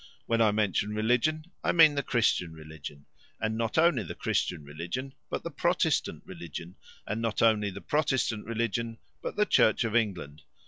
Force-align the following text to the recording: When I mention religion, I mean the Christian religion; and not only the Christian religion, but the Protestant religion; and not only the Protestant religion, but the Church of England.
When 0.25 0.41
I 0.41 0.49
mention 0.49 0.95
religion, 0.95 1.45
I 1.63 1.71
mean 1.73 1.93
the 1.93 2.01
Christian 2.01 2.53
religion; 2.53 3.05
and 3.39 3.55
not 3.55 3.77
only 3.77 4.01
the 4.01 4.15
Christian 4.15 4.63
religion, 4.63 5.13
but 5.29 5.43
the 5.43 5.51
Protestant 5.51 6.23
religion; 6.25 6.73
and 7.05 7.21
not 7.21 7.43
only 7.43 7.69
the 7.69 7.81
Protestant 7.81 8.47
religion, 8.47 8.97
but 9.21 9.35
the 9.35 9.45
Church 9.45 9.83
of 9.83 9.95
England. 9.95 10.41